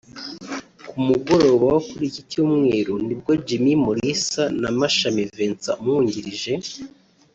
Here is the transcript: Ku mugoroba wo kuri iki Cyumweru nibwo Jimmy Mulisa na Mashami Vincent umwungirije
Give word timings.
Ku 0.87 0.97
mugoroba 1.07 1.65
wo 1.73 1.79
kuri 1.87 2.03
iki 2.09 2.21
Cyumweru 2.29 2.93
nibwo 3.05 3.31
Jimmy 3.47 3.73
Mulisa 3.83 4.43
na 4.61 4.69
Mashami 4.79 5.23
Vincent 5.37 5.75
umwungirije 5.81 6.53